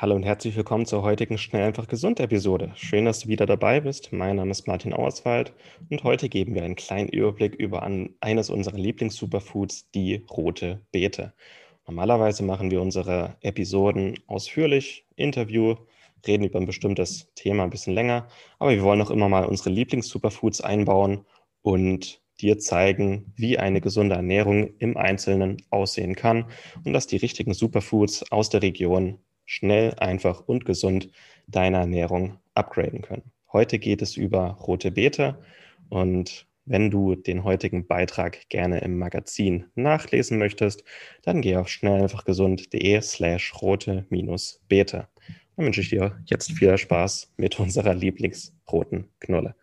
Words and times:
Hallo 0.00 0.14
und 0.14 0.22
herzlich 0.22 0.56
willkommen 0.56 0.86
zur 0.86 1.02
heutigen 1.02 1.36
Schnell 1.36 1.62
einfach 1.62 1.86
gesund 1.86 2.20
Episode. 2.20 2.72
Schön, 2.74 3.04
dass 3.04 3.20
du 3.20 3.28
wieder 3.28 3.44
dabei 3.44 3.80
bist. 3.80 4.14
Mein 4.14 4.36
Name 4.36 4.50
ist 4.50 4.66
Martin 4.66 4.94
Auerswald 4.94 5.52
und 5.90 6.04
heute 6.04 6.30
geben 6.30 6.54
wir 6.54 6.64
einen 6.64 6.74
kleinen 6.74 7.10
Überblick 7.10 7.54
über 7.54 7.82
eines 7.82 8.48
unserer 8.48 8.78
Lieblings-Superfoods, 8.78 9.90
die 9.90 10.24
rote 10.30 10.80
Beete. 10.90 11.34
Normalerweise 11.86 12.42
machen 12.44 12.70
wir 12.70 12.80
unsere 12.80 13.36
Episoden 13.42 14.18
ausführlich, 14.26 15.04
Interview, 15.16 15.74
reden 16.26 16.44
über 16.44 16.58
ein 16.58 16.64
bestimmtes 16.64 17.30
Thema 17.34 17.64
ein 17.64 17.70
bisschen 17.70 17.92
länger, 17.92 18.26
aber 18.58 18.70
wir 18.70 18.82
wollen 18.82 19.02
auch 19.02 19.10
immer 19.10 19.28
mal 19.28 19.44
unsere 19.44 19.68
Lieblings-Superfoods 19.68 20.62
einbauen 20.62 21.26
und 21.60 22.22
dir 22.40 22.58
zeigen, 22.58 23.34
wie 23.36 23.58
eine 23.58 23.82
gesunde 23.82 24.14
Ernährung 24.14 24.70
im 24.78 24.96
Einzelnen 24.96 25.58
aussehen 25.68 26.16
kann 26.16 26.46
und 26.86 26.94
dass 26.94 27.06
die 27.06 27.18
richtigen 27.18 27.52
Superfoods 27.52 28.32
aus 28.32 28.48
der 28.48 28.62
Region 28.62 29.18
schnell, 29.50 29.94
einfach 29.94 30.46
und 30.46 30.64
gesund 30.64 31.10
deine 31.48 31.78
Ernährung 31.78 32.38
upgraden 32.54 33.02
können. 33.02 33.32
Heute 33.52 33.80
geht 33.80 34.00
es 34.00 34.16
über 34.16 34.50
rote 34.50 34.92
Beete 34.92 35.42
und 35.88 36.46
wenn 36.66 36.88
du 36.88 37.16
den 37.16 37.42
heutigen 37.42 37.88
Beitrag 37.88 38.48
gerne 38.48 38.78
im 38.78 38.96
Magazin 38.96 39.64
nachlesen 39.74 40.38
möchtest, 40.38 40.84
dann 41.22 41.42
geh 41.42 41.56
auf 41.56 41.68
schnelleinfachgesund.de 41.68 43.00
slash 43.00 43.52
rote-beete. 43.60 45.08
Dann 45.56 45.64
wünsche 45.66 45.80
ich 45.80 45.88
dir 45.88 46.22
jetzt 46.26 46.52
viel 46.52 46.78
Spaß 46.78 47.32
mit 47.36 47.58
unserer 47.58 47.94
Lieblingsroten 47.94 49.08
Knolle. 49.18 49.56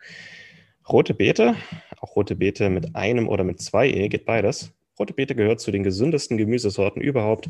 Rote 0.90 1.14
Beete, 1.14 1.56
auch 2.02 2.18
rote 2.18 2.36
Beete 2.36 2.70
mit 2.70 2.94
einem 2.94 3.30
oder 3.30 3.46
mit 3.46 3.62
zwei 3.62 3.88
E, 3.88 4.10
geht 4.10 4.26
beides. 4.26 4.74
Rote 5.00 5.14
Beete 5.14 5.36
gehört 5.36 5.62
zu 5.62 5.72
den 5.72 5.84
gesündesten 5.84 6.38
Gemüsesorten 6.38 7.02
überhaupt, 7.02 7.50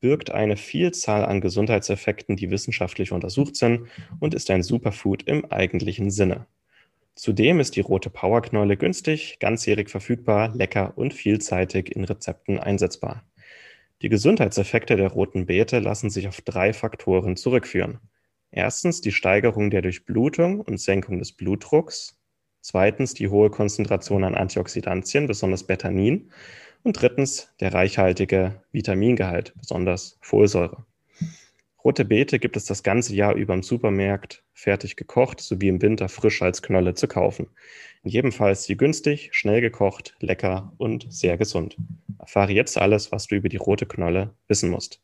birgt 0.00 0.30
eine 0.30 0.56
Vielzahl 0.56 1.24
an 1.24 1.40
Gesundheitseffekten, 1.40 2.36
die 2.36 2.50
wissenschaftlich 2.50 3.12
untersucht 3.12 3.56
sind 3.56 3.88
und 4.20 4.34
ist 4.34 4.50
ein 4.50 4.62
Superfood 4.62 5.24
im 5.24 5.44
eigentlichen 5.50 6.10
Sinne. 6.10 6.46
Zudem 7.14 7.58
ist 7.58 7.74
die 7.74 7.80
rote 7.80 8.10
Powerknolle 8.10 8.76
günstig, 8.76 9.38
ganzjährig 9.40 9.90
verfügbar, 9.90 10.54
lecker 10.54 10.92
und 10.96 11.12
vielseitig 11.12 11.94
in 11.96 12.04
Rezepten 12.04 12.60
einsetzbar. 12.60 13.24
Die 14.02 14.08
Gesundheitseffekte 14.08 14.94
der 14.94 15.08
roten 15.08 15.46
Beete 15.46 15.80
lassen 15.80 16.10
sich 16.10 16.28
auf 16.28 16.40
drei 16.42 16.72
Faktoren 16.72 17.36
zurückführen. 17.36 17.98
Erstens 18.52 19.00
die 19.00 19.10
Steigerung 19.10 19.70
der 19.70 19.82
Durchblutung 19.82 20.60
und 20.60 20.78
Senkung 20.78 21.18
des 21.18 21.32
Blutdrucks. 21.32 22.16
Zweitens 22.60 23.14
die 23.14 23.28
hohe 23.28 23.50
Konzentration 23.50 24.22
an 24.22 24.36
Antioxidantien, 24.36 25.26
besonders 25.26 25.64
Betanin. 25.64 26.30
Und 26.82 27.00
drittens 27.00 27.54
der 27.60 27.74
reichhaltige 27.74 28.62
Vitamingehalt, 28.72 29.52
besonders 29.58 30.18
Folsäure. 30.20 30.84
Rote 31.84 32.04
Beete 32.04 32.38
gibt 32.38 32.56
es 32.56 32.64
das 32.64 32.82
ganze 32.82 33.14
Jahr 33.14 33.34
über 33.34 33.54
im 33.54 33.62
Supermarkt 33.62 34.42
fertig 34.52 34.96
gekocht 34.96 35.40
sowie 35.40 35.68
im 35.68 35.80
Winter 35.80 36.08
frisch 36.08 36.42
als 36.42 36.60
Knolle 36.60 36.94
zu 36.94 37.08
kaufen. 37.08 37.48
In 38.02 38.10
jedem 38.10 38.32
Fall 38.32 38.52
ist 38.52 38.64
sie 38.64 38.76
günstig, 38.76 39.30
schnell 39.32 39.60
gekocht, 39.60 40.16
lecker 40.20 40.72
und 40.76 41.06
sehr 41.10 41.38
gesund. 41.38 41.76
Erfahre 42.18 42.52
jetzt 42.52 42.78
alles, 42.78 43.12
was 43.12 43.26
du 43.26 43.36
über 43.36 43.48
die 43.48 43.56
rote 43.56 43.86
Knolle 43.86 44.34
wissen 44.48 44.70
musst. 44.70 45.00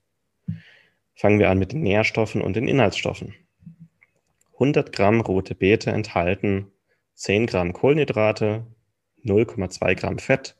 Fangen 1.15 1.39
wir 1.39 1.49
an 1.49 1.59
mit 1.59 1.73
den 1.73 1.83
Nährstoffen 1.83 2.43
und 2.43 2.57
den 2.57 2.69
Inhaltsstoffen. 2.69 3.35
100 4.55 4.93
Gramm 4.93 5.21
rote 5.21 5.55
Beete 5.55 5.91
enthalten 5.91 6.71
10 7.15 7.47
Gramm 7.47 7.73
Kohlenhydrate, 7.73 8.67
0,2 9.25 9.95
Gramm 9.95 10.19
Fett, 10.19 10.57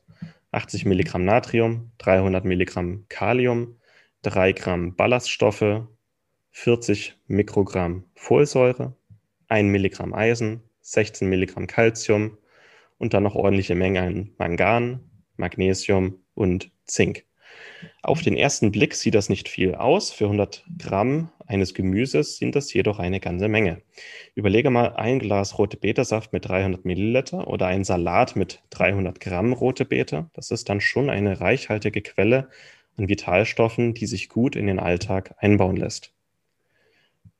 80 0.55 0.85
Milligramm 0.85 1.25
Natrium, 1.25 1.91
300 1.97 2.45
Milligramm 2.45 3.05
Kalium, 3.09 3.79
3 4.23 4.53
Gramm 4.53 4.95
Ballaststoffe, 4.95 5.87
40 6.51 7.17
Mikrogramm 7.27 8.05
Folsäure, 8.15 8.95
1 9.49 9.69
Milligramm 9.69 10.13
Eisen, 10.13 10.61
16 10.81 11.29
Milligramm 11.29 11.67
Calcium 11.67 12.37
und 12.97 13.13
dann 13.13 13.23
noch 13.23 13.35
ordentliche 13.35 13.75
Mengen 13.75 13.97
an 13.97 14.31
Mangan, 14.37 15.09
Magnesium 15.35 16.23
und 16.33 16.71
Zink. 16.85 17.25
Auf 18.01 18.21
den 18.21 18.37
ersten 18.37 18.71
Blick 18.71 18.95
sieht 18.95 19.15
das 19.15 19.29
nicht 19.29 19.49
viel 19.49 19.75
aus. 19.75 20.11
Für 20.11 20.25
100 20.25 20.65
Gramm 20.77 21.31
eines 21.47 21.73
Gemüses 21.73 22.37
sind 22.37 22.55
das 22.55 22.73
jedoch 22.73 22.99
eine 22.99 23.19
ganze 23.19 23.47
Menge. 23.47 23.81
Überlege 24.33 24.69
mal 24.69 24.95
ein 24.95 25.19
Glas 25.19 25.57
rote 25.57 25.77
Betesaft 25.77 26.33
mit 26.33 26.47
300 26.47 26.85
Milliliter 26.85 27.47
oder 27.47 27.67
ein 27.67 27.83
Salat 27.83 28.35
mit 28.35 28.61
300 28.71 29.19
Gramm 29.19 29.53
rote 29.53 29.85
Beete. 29.85 30.29
Das 30.33 30.51
ist 30.51 30.69
dann 30.69 30.81
schon 30.81 31.09
eine 31.09 31.41
reichhaltige 31.41 32.01
Quelle 32.01 32.49
an 32.97 33.09
Vitalstoffen, 33.09 33.93
die 33.93 34.05
sich 34.05 34.29
gut 34.29 34.55
in 34.55 34.67
den 34.67 34.79
Alltag 34.79 35.35
einbauen 35.37 35.77
lässt. 35.77 36.13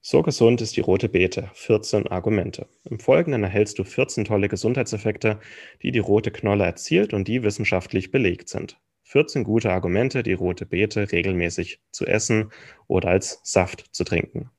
So 0.02 0.22
gesund 0.22 0.62
ist 0.62 0.78
die 0.78 0.82
rote 0.82 1.10
Beete. 1.10 1.50
14 1.54 2.06
Argumente. 2.08 2.68
Im 2.84 3.00
Folgenden 3.00 3.42
erhältst 3.42 3.80
du 3.80 3.84
14 3.84 4.26
tolle 4.26 4.50
Gesundheitseffekte, 4.50 5.40
die 5.82 5.92
die 5.92 5.98
rote 5.98 6.30
Knolle 6.30 6.64
erzielt 6.64 7.12
und 7.12 7.28
die 7.28 7.42
wissenschaftlich 7.42 8.12
belegt 8.12 8.50
sind. 8.50 8.78
14 9.06 9.44
gute 9.44 9.72
Argumente, 9.72 10.24
die 10.24 10.34
rote 10.34 10.66
Beete 10.66 11.12
regelmäßig 11.12 11.80
zu 11.92 12.06
essen 12.08 12.52
oder 12.88 13.10
als 13.10 13.40
Saft 13.44 13.86
zu 13.92 14.04
trinken. 14.04 14.50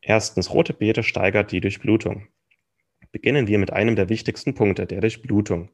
Erstens, 0.00 0.52
rote 0.52 0.72
Beete 0.72 1.02
steigert 1.02 1.50
die 1.50 1.60
Durchblutung. 1.60 2.28
Beginnen 3.10 3.48
wir 3.48 3.58
mit 3.58 3.72
einem 3.72 3.96
der 3.96 4.08
wichtigsten 4.10 4.54
Punkte, 4.54 4.86
der 4.86 5.00
Durchblutung. 5.00 5.70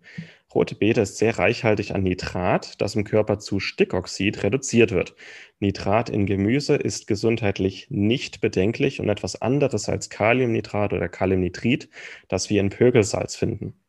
Rote 0.54 0.76
Beete 0.76 1.02
ist 1.02 1.18
sehr 1.18 1.38
reichhaltig 1.38 1.94
an 1.94 2.04
Nitrat, 2.04 2.80
das 2.80 2.94
im 2.94 3.04
Körper 3.04 3.38
zu 3.38 3.60
Stickoxid 3.60 4.42
reduziert 4.42 4.92
wird. 4.92 5.14
Nitrat 5.58 6.08
in 6.08 6.24
Gemüse 6.24 6.76
ist 6.76 7.06
gesundheitlich 7.06 7.88
nicht 7.90 8.40
bedenklich 8.40 9.00
und 9.00 9.10
etwas 9.10 9.42
anderes 9.42 9.90
als 9.90 10.08
Kaliumnitrat 10.08 10.94
oder 10.94 11.08
Kaliumnitrid, 11.08 11.90
das 12.28 12.48
wir 12.48 12.60
in 12.60 12.70
Pökelsalz 12.70 13.36
finden. 13.36 13.83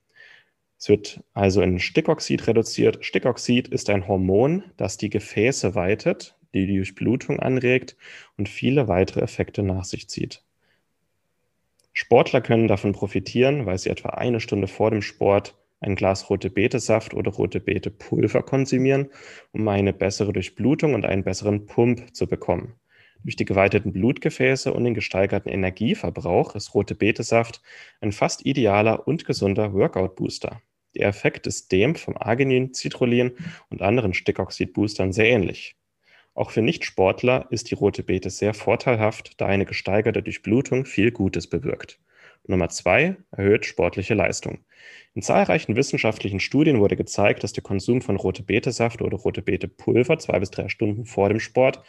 Es 0.86 0.90
wird 0.90 1.24
also 1.34 1.64
in 1.64 1.80
Stickoxid 1.80 2.46
reduziert. 2.46 3.04
Stickoxid 3.04 3.70
ist 3.70 3.90
ein 3.90 4.08
Hormon, 4.08 4.66
das 4.78 4.98
die 4.98 5.10
Gefäße 5.10 5.74
weitet, 5.74 6.38
die 6.54 6.68
die 6.68 6.76
Durchblutung 6.76 7.40
anregt 7.40 7.98
und 8.38 8.48
viele 8.48 8.88
weitere 8.88 9.22
Effekte 9.22 9.64
nach 9.64 9.84
sich 9.84 10.08
zieht. 10.10 10.44
Sportler 11.92 12.40
können 12.40 12.68
davon 12.68 12.92
profitieren, 12.92 13.66
weil 13.66 13.80
sie 13.80 13.90
etwa 13.90 14.10
eine 14.10 14.40
Stunde 14.40 14.68
vor 14.68 14.92
dem 14.92 15.02
Sport 15.02 15.58
ein 15.80 15.96
Glas 15.96 16.30
rote 16.30 16.52
Betesaft 16.52 17.16
oder 17.16 17.32
rote 17.32 17.60
Beete 17.60 17.90
Pulver 17.90 18.44
konsumieren, 18.44 19.10
um 19.54 19.68
eine 19.68 19.92
bessere 19.92 20.34
Durchblutung 20.34 20.94
und 20.94 21.04
einen 21.04 21.24
besseren 21.24 21.66
Pump 21.66 22.16
zu 22.16 22.28
bekommen. 22.28 22.76
Durch 23.24 23.36
die 23.36 23.46
geweiteten 23.46 23.92
Blutgefäße 23.92 24.72
und 24.72 24.84
den 24.84 24.94
gesteigerten 24.94 25.50
Energieverbrauch 25.50 26.54
ist 26.54 26.76
rote 26.76 26.94
Betesaft 26.94 27.64
ein 28.02 28.12
fast 28.12 28.46
idealer 28.46 29.08
und 29.08 29.26
gesunder 29.26 29.74
Workout-Booster. 29.74 30.62
Der 30.96 31.08
Effekt 31.08 31.46
ist 31.48 31.72
dem 31.72 31.96
vom 31.96 32.16
Arginin, 32.18 32.74
Citrullin 32.74 33.32
und 33.70 33.82
anderen 33.82 34.14
Stickoxid-Boostern 34.14 35.12
sehr 35.12 35.30
ähnlich. 35.30 35.76
Auch 36.34 36.52
für 36.52 36.62
Nichtsportler 36.62 37.48
ist 37.50 37.72
die 37.72 37.76
rote 37.76 38.04
Beete 38.04 38.30
sehr 38.30 38.54
vorteilhaft, 38.54 39.40
da 39.40 39.46
eine 39.46 39.66
gesteigerte 39.66 40.22
Durchblutung 40.22 40.86
viel 40.86 41.12
Gutes 41.12 41.48
bewirkt. 41.48 42.00
Nummer 42.48 42.70
zwei 42.70 43.18
erhöht 43.32 43.66
sportliche 43.66 44.14
Leistung. 44.14 44.60
In 45.16 45.22
zahlreichen 45.22 45.76
wissenschaftlichen 45.76 46.40
Studien 46.40 46.80
wurde 46.80 46.96
gezeigt, 46.96 47.44
dass 47.44 47.54
der 47.54 47.64
Konsum 47.64 48.02
von 48.02 48.18
rote 48.18 48.44
Betesaft 48.44 49.02
oder 49.02 49.18
rote 49.18 49.42
Beete 49.42 49.68
Pulver 49.68 50.20
zwei 50.20 50.40
bis 50.40 50.52
drei 50.52 50.70
Stunden 50.70 51.06
vor 51.06 51.30
dem 51.30 51.40
Sport 51.40 51.82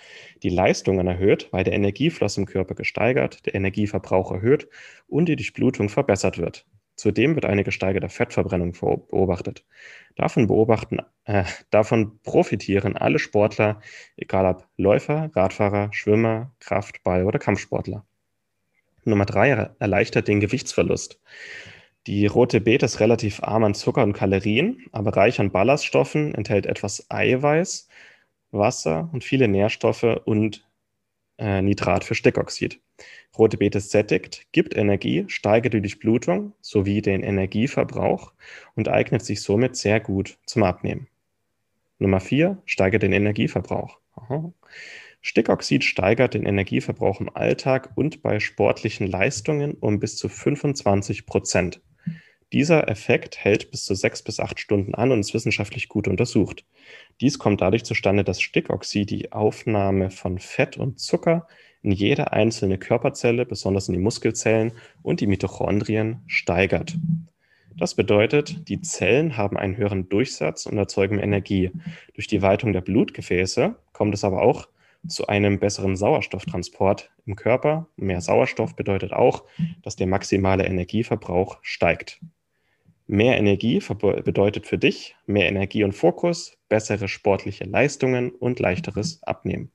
die 0.43 0.49
Leistungen 0.49 1.06
erhöht, 1.06 1.49
weil 1.50 1.64
der 1.64 1.75
Energiefluss 1.75 2.38
im 2.38 2.47
Körper 2.47 2.75
gesteigert, 2.75 3.44
der 3.47 3.55
Energieverbrauch 3.55 4.32
erhöht 4.32 4.69
und 5.08 5.29
die 5.29 5.37
Durchblutung 5.37 5.88
verbessert 5.88 6.38
wird. 6.38 6.64
Zudem 6.96 7.34
wird 7.34 7.44
eine 7.44 7.62
gesteigerte 7.62 8.08
Fettverbrennung 8.08 8.72
beobachtet. 8.72 9.64
Davon, 10.16 10.46
beobachten, 10.46 11.00
äh, 11.25 11.44
davon 11.70 12.19
profitieren 12.22 12.96
alle 12.96 13.19
Sportler, 13.19 13.81
egal 14.16 14.46
ob 14.46 14.66
Läufer, 14.78 15.31
Radfahrer, 15.34 15.90
Schwimmer, 15.93 16.52
Kraftball- 16.58 17.25
oder 17.25 17.38
Kampfsportler. 17.38 18.04
Nummer 19.04 19.26
drei 19.26 19.50
erleichtert 19.78 20.26
den 20.26 20.40
Gewichtsverlust. 20.40 21.20
Die 22.06 22.26
rote 22.26 22.60
Beete 22.60 22.87
ist 22.87 23.00
relativ 23.00 23.43
arm 23.43 23.64
an 23.64 23.75
Zucker 23.75 24.02
und 24.02 24.12
Kalorien, 24.12 24.87
aber 24.93 25.16
reich 25.16 25.40
an 25.40 25.50
Ballaststoffen, 25.50 26.34
enthält 26.34 26.66
etwas 26.66 27.06
Eiweiß, 27.10 27.88
Wasser 28.52 29.10
und 29.12 29.25
viele 29.25 29.48
Nährstoffe 29.48 30.20
und 30.25 30.66
äh, 31.38 31.62
Nitrat 31.62 32.04
für 32.04 32.14
Stickoxid. 32.14 32.81
Rote 33.37 33.58
Beete 33.58 33.81
sättigt, 33.81 34.46
gibt 34.52 34.76
Energie, 34.76 35.25
steigert 35.28 35.75
die 35.75 35.81
Durchblutung 35.81 36.54
sowie 36.60 37.02
den 37.02 37.22
Energieverbrauch 37.22 38.32
und 38.75 38.88
eignet 38.88 39.25
sich 39.25 39.43
somit 39.43 39.76
sehr 39.76 40.00
gut 40.00 40.38
zum 40.46 40.62
Abnehmen. 40.62 41.08
Nummer 41.98 42.20
4 42.20 42.62
steigert 42.64 43.02
den 43.02 43.12
Energieverbrauch. 43.12 43.98
Aha. 44.16 44.52
Stickoxid 45.20 45.82
steigert 45.82 46.34
den 46.34 46.46
Energieverbrauch 46.46 47.20
im 47.20 47.34
Alltag 47.34 47.90
und 47.96 48.22
bei 48.22 48.38
sportlichen 48.38 49.06
Leistungen 49.06 49.75
um 49.75 49.98
bis 49.98 50.16
zu 50.16 50.28
25 50.28 51.26
Prozent. 51.26 51.81
Dieser 52.52 52.88
Effekt 52.88 53.37
hält 53.38 53.72
bis 53.72 53.84
zu 53.84 53.94
sechs 53.96 54.22
bis 54.22 54.38
acht 54.38 54.60
Stunden 54.60 54.94
an 54.94 55.10
und 55.10 55.19
ist 55.19 55.34
wissenschaftlich 55.34 55.88
gut 55.88 56.06
untersucht. 56.06 56.64
Dies 57.20 57.40
kommt 57.40 57.60
dadurch 57.60 57.84
zustande, 57.84 58.22
dass 58.22 58.40
Stickoxid 58.40 59.10
die 59.10 59.32
Aufnahme 59.32 60.10
von 60.10 60.38
Fett 60.38 60.76
und 60.76 61.00
Zucker 61.00 61.48
in 61.87 61.93
jede 61.93 62.33
einzelne 62.33 62.79
Körperzelle, 62.79 63.47
besonders 63.47 63.88
in 63.88 63.94
die 63.94 64.00
Muskelzellen 64.00 64.73
und 65.03 65.21
die 65.21 65.29
Mitochondrien, 65.29 66.21
steigert. 66.27 66.97
Das 67.79 67.94
bedeutet, 67.94 68.69
die 68.69 68.81
Zellen 68.81 69.37
haben 69.37 69.56
einen 69.56 69.77
höheren 69.77 70.09
Durchsatz 70.09 70.67
und 70.67 70.77
erzeugen 70.79 71.21
Energie. 71.21 71.71
Durch 72.15 72.27
die 72.27 72.43
Weitung 72.43 72.73
der 72.73 72.81
Blutgefäße 72.81 73.77
kommt 73.93 74.15
es 74.15 74.25
aber 74.25 74.43
auch 74.43 74.67
zu 75.06 75.29
einem 75.29 75.61
besseren 75.61 75.97
Sauerstofftransport 75.97 77.12
im 77.25 77.37
Körper. 77.37 77.87
Mehr 77.94 78.21
Sauerstoff 78.21 78.75
bedeutet 78.75 79.12
auch, 79.12 79.44
dass 79.82 79.94
der 79.94 80.09
maximale 80.09 80.67
Energieverbrauch 80.67 81.59
steigt. 81.62 82.21
Mehr 83.06 83.39
Energie 83.39 83.81
bedeutet 84.25 84.67
für 84.67 84.79
dich 84.79 85.15
mehr 85.27 85.49
Energie 85.49 85.85
und 85.85 85.93
Fokus, 85.93 86.59
bessere 86.69 87.06
sportliche 87.06 87.62
Leistungen 87.62 88.31
und 88.31 88.59
leichteres 88.59 89.23
Abnehmen. 89.23 89.71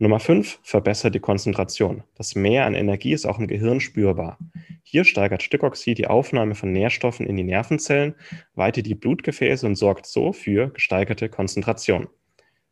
Nummer 0.00 0.20
5, 0.20 0.60
verbessert 0.62 1.16
die 1.16 1.20
Konzentration. 1.20 2.04
Das 2.14 2.36
Mehr 2.36 2.66
an 2.66 2.74
Energie 2.74 3.12
ist 3.12 3.26
auch 3.26 3.40
im 3.40 3.48
Gehirn 3.48 3.80
spürbar. 3.80 4.38
Hier 4.84 5.04
steigert 5.04 5.42
Stickoxid 5.42 5.98
die 5.98 6.06
Aufnahme 6.06 6.54
von 6.54 6.70
Nährstoffen 6.70 7.26
in 7.26 7.36
die 7.36 7.42
Nervenzellen, 7.42 8.14
weitet 8.54 8.86
die 8.86 8.94
Blutgefäße 8.94 9.66
und 9.66 9.74
sorgt 9.74 10.06
so 10.06 10.32
für 10.32 10.70
gesteigerte 10.70 11.28
Konzentration. 11.28 12.06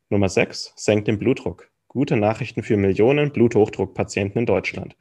Nummer 0.08 0.28
6, 0.28 0.74
senkt 0.76 1.08
den 1.08 1.18
Blutdruck. 1.18 1.68
Gute 1.96 2.18
Nachrichten 2.18 2.62
für 2.62 2.76
Millionen 2.76 3.32
Bluthochdruckpatienten 3.32 4.40
in 4.40 4.44
Deutschland. 4.44 4.98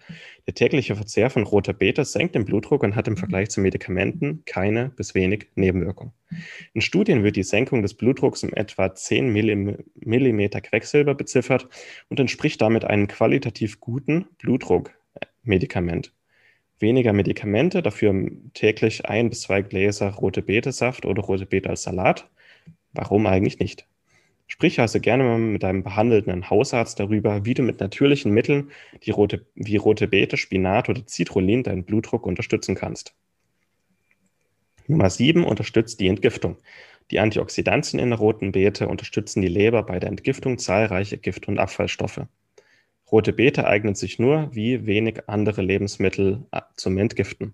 Der 0.47 0.53
tägliche 0.53 0.95
Verzehr 0.95 1.29
von 1.29 1.43
roter 1.43 1.73
Beete 1.73 2.05
senkt 2.05 2.35
den 2.35 2.45
Blutdruck 2.45 2.83
und 2.83 2.95
hat 2.95 3.09
im 3.09 3.17
Vergleich 3.17 3.49
zu 3.49 3.59
Medikamenten 3.59 4.43
keine 4.45 4.91
bis 4.95 5.13
wenig 5.13 5.47
Nebenwirkungen. 5.55 6.13
In 6.71 6.79
Studien 6.79 7.25
wird 7.25 7.35
die 7.35 7.43
Senkung 7.43 7.81
des 7.81 7.95
Blutdrucks 7.95 8.45
um 8.45 8.53
etwa 8.53 8.95
10 8.95 9.29
mm 9.29 10.39
Quecksilber 10.63 11.15
beziffert 11.15 11.67
und 12.07 12.21
entspricht 12.21 12.61
damit 12.61 12.85
einem 12.85 13.07
qualitativ 13.09 13.81
guten 13.81 14.27
Blutdruckmedikament. 14.37 16.13
Weniger 16.79 17.11
Medikamente, 17.11 17.83
dafür 17.83 18.31
täglich 18.53 19.05
ein 19.05 19.27
bis 19.27 19.41
zwei 19.41 19.63
Gläser 19.63 20.11
rote 20.11 20.41
Beete-Saft 20.41 21.05
oder 21.05 21.23
rote 21.23 21.45
Beete 21.45 21.71
als 21.71 21.83
Salat. 21.83 22.29
Warum 22.93 23.27
eigentlich 23.27 23.59
nicht? 23.59 23.85
Sprich 24.47 24.79
also 24.79 24.99
gerne 24.99 25.23
mal 25.23 25.39
mit 25.39 25.63
deinem 25.63 25.83
behandelnden 25.83 26.49
Hausarzt 26.49 26.99
darüber, 26.99 27.45
wie 27.45 27.55
du 27.55 27.63
mit 27.63 27.79
natürlichen 27.79 28.31
Mitteln 28.31 28.71
die 29.03 29.11
rote, 29.11 29.45
wie 29.55 29.77
rote 29.77 30.07
Beete, 30.07 30.37
Spinat 30.37 30.87
oder 30.87 31.01
Citrullin 31.07 31.63
deinen 31.63 31.83
Blutdruck 31.83 32.25
unterstützen 32.25 32.75
kannst. 32.75 33.15
Nummer 34.87 35.09
7 35.09 35.43
unterstützt 35.43 35.99
die 35.99 36.07
Entgiftung. 36.07 36.57
Die 37.11 37.19
Antioxidantien 37.19 37.99
in 37.99 38.09
der 38.09 38.19
roten 38.19 38.51
Beete 38.51 38.87
unterstützen 38.87 39.41
die 39.41 39.47
Leber 39.47 39.83
bei 39.83 39.99
der 39.99 40.09
Entgiftung 40.09 40.57
zahlreicher 40.57 41.17
Gift- 41.17 41.47
und 41.47 41.59
Abfallstoffe. 41.59 42.21
Rote 43.11 43.33
Beete 43.33 43.67
eignet 43.67 43.97
sich 43.97 44.19
nur 44.19 44.53
wie 44.53 44.85
wenig 44.85 45.27
andere 45.27 45.61
Lebensmittel 45.61 46.45
äh, 46.51 46.61
zum 46.75 46.97
Entgiften. 46.97 47.53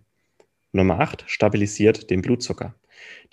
Nummer 0.74 1.00
8 1.02 1.26
stabilisiert 1.28 2.10
den 2.10 2.22
Blutzucker. 2.22 2.76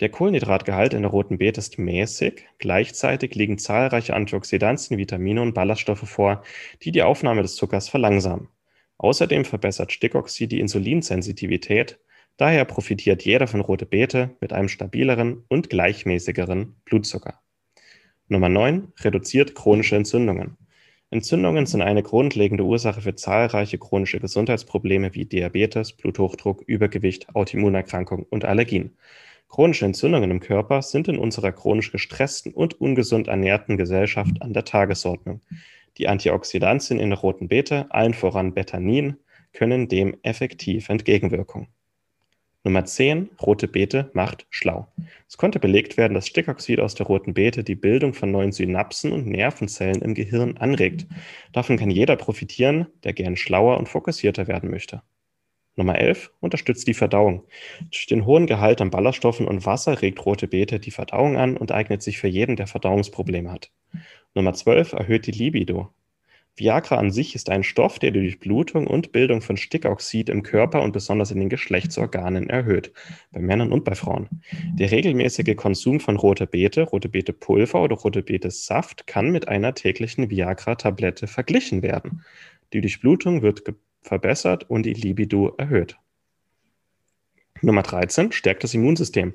Der 0.01 0.09
Kohlenhydratgehalt 0.09 0.93
in 0.93 1.03
der 1.03 1.11
roten 1.11 1.37
Beete 1.37 1.59
ist 1.59 1.79
mäßig, 1.79 2.45
gleichzeitig 2.57 3.35
liegen 3.35 3.57
zahlreiche 3.57 4.13
Antioxidantien, 4.13 4.97
Vitamine 4.97 5.41
und 5.41 5.53
Ballaststoffe 5.53 6.09
vor, 6.09 6.43
die 6.83 6.91
die 6.91 7.03
Aufnahme 7.03 7.41
des 7.41 7.55
Zuckers 7.55 7.87
verlangsamen. 7.87 8.49
Außerdem 8.97 9.45
verbessert 9.45 9.93
Stickoxid 9.93 10.51
die 10.51 10.59
Insulinsensitivität, 10.59 11.99
daher 12.35 12.65
profitiert 12.65 13.23
jeder 13.23 13.47
von 13.47 13.61
rote 13.61 13.85
Beete 13.85 14.35
mit 14.41 14.51
einem 14.51 14.67
stabileren 14.67 15.45
und 15.47 15.69
gleichmäßigeren 15.69 16.75
Blutzucker. 16.83 17.41
Nummer 18.27 18.49
9 18.49 18.91
reduziert 18.99 19.55
chronische 19.55 19.95
Entzündungen. 19.95 20.57
Entzündungen 21.11 21.65
sind 21.65 21.81
eine 21.81 22.03
grundlegende 22.03 22.63
Ursache 22.63 23.01
für 23.01 23.15
zahlreiche 23.15 23.79
chronische 23.79 24.19
Gesundheitsprobleme 24.19 25.15
wie 25.15 25.25
Diabetes, 25.25 25.93
Bluthochdruck, 25.93 26.61
Übergewicht, 26.67 27.33
Autoimmunerkrankungen 27.33 28.27
und 28.29 28.45
Allergien. 28.45 28.95
Chronische 29.47 29.85
Entzündungen 29.85 30.29
im 30.29 30.39
Körper 30.39 30.83
sind 30.83 31.07
in 31.07 31.17
unserer 31.17 31.51
chronisch 31.51 31.91
gestressten 31.91 32.53
und 32.53 32.79
ungesund 32.79 33.27
ernährten 33.27 33.75
Gesellschaft 33.75 34.39
an 34.43 34.53
der 34.53 34.65
Tagesordnung. 34.65 35.41
Die 35.97 36.07
Antioxidantien 36.07 36.99
in 36.99 37.09
der 37.09 37.17
roten 37.17 37.47
Beete, 37.47 37.87
allen 37.89 38.13
voran 38.13 38.53
Betanin, 38.53 39.17
können 39.51 39.87
dem 39.87 40.15
effektiv 40.21 40.89
entgegenwirken. 40.89 41.69
Nummer 42.65 42.83
10. 42.83 43.29
Rote 43.41 43.69
Beete 43.69 44.11
macht 44.13 44.45
schlau. 44.49 44.89
Es 45.29 45.37
konnte 45.37 45.59
belegt 45.59 45.95
werden, 45.95 46.13
dass 46.13 46.27
Stickoxid 46.27 46.81
aus 46.81 46.93
der 46.93 47.05
roten 47.05 47.33
Beete 47.33 47.63
die 47.63 47.75
Bildung 47.75 48.13
von 48.13 48.31
neuen 48.31 48.51
Synapsen 48.51 49.13
und 49.13 49.27
Nervenzellen 49.27 50.01
im 50.01 50.13
Gehirn 50.13 50.57
anregt. 50.57 51.07
Davon 51.53 51.77
kann 51.77 51.89
jeder 51.89 52.17
profitieren, 52.17 52.87
der 53.05 53.13
gern 53.13 53.37
schlauer 53.37 53.77
und 53.77 53.87
fokussierter 53.87 54.49
werden 54.49 54.69
möchte. 54.69 55.01
Nummer 55.77 55.97
11 55.97 56.33
unterstützt 56.41 56.85
die 56.89 56.93
Verdauung. 56.93 57.45
Durch 57.91 58.07
den 58.07 58.25
hohen 58.25 58.45
Gehalt 58.45 58.81
an 58.81 58.89
Ballaststoffen 58.89 59.47
und 59.47 59.65
Wasser 59.65 60.01
regt 60.01 60.25
rote 60.25 60.49
Beete 60.49 60.81
die 60.81 60.91
Verdauung 60.91 61.37
an 61.37 61.55
und 61.55 61.71
eignet 61.71 62.01
sich 62.01 62.17
für 62.17 62.27
jeden, 62.27 62.57
der 62.57 62.67
Verdauungsprobleme 62.67 63.49
hat. 63.49 63.71
Nummer 64.35 64.53
12 64.53 64.91
erhöht 64.91 65.27
die 65.27 65.31
Libido. 65.31 65.93
Viagra 66.59 66.97
an 66.97 67.11
sich 67.11 67.35
ist 67.35 67.49
ein 67.49 67.63
Stoff, 67.63 67.99
der 67.99 68.11
die 68.11 68.19
Durchblutung 68.21 68.87
und 68.87 69.11
Bildung 69.11 69.41
von 69.41 69.57
Stickoxid 69.57 70.29
im 70.29 70.43
Körper 70.43 70.81
und 70.81 70.91
besonders 70.91 71.31
in 71.31 71.39
den 71.39 71.49
Geschlechtsorganen 71.49 72.49
erhöht, 72.49 72.91
bei 73.31 73.39
Männern 73.39 73.71
und 73.71 73.85
bei 73.85 73.95
Frauen. 73.95 74.27
Der 74.73 74.91
regelmäßige 74.91 75.55
Konsum 75.55 75.99
von 75.99 76.17
rote 76.17 76.45
Beete, 76.45 76.83
rote 76.83 77.09
Beete 77.09 77.33
Pulver 77.33 77.81
oder 77.81 77.95
rote 77.95 78.21
Beete 78.21 78.51
Saft 78.51 79.07
kann 79.07 79.31
mit 79.31 79.47
einer 79.47 79.73
täglichen 79.73 80.29
Viagra-Tablette 80.29 81.27
verglichen 81.27 81.81
werden. 81.81 82.23
Die 82.73 82.81
Durchblutung 82.81 83.41
wird 83.41 83.63
verbessert 84.01 84.69
und 84.69 84.83
die 84.83 84.93
Libido 84.93 85.55
erhöht. 85.57 85.97
Nummer 87.61 87.83
13 87.83 88.31
stärkt 88.31 88.63
das 88.63 88.73
Immunsystem. 88.73 89.33